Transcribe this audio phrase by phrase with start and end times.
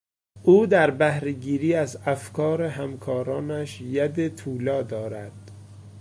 [0.43, 5.51] او در بهرهگیری از افکار همکارانش ید طولا دارد.